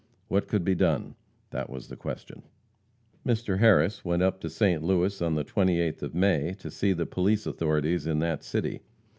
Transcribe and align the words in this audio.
What 0.29 0.47
could 0.47 0.63
be 0.65 0.73
done? 0.73 1.13
That 1.51 1.69
was 1.69 1.87
the 1.87 1.95
question. 1.95 2.41
Mr. 3.23 3.59
Harris 3.59 4.03
went 4.03 4.23
up 4.23 4.41
to 4.41 4.49
St. 4.49 4.81
Louis 4.81 5.21
on 5.21 5.35
the 5.35 5.43
28th 5.45 6.01
of 6.01 6.15
May 6.15 6.55
to 6.55 6.71
see 6.71 6.91
the 6.91 7.05
police 7.05 7.45
authorities 7.45 8.07
in 8.07 8.17
that 8.17 8.43
city. 8.43 8.81